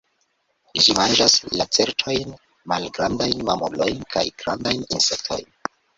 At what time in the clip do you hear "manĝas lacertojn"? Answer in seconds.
0.99-2.33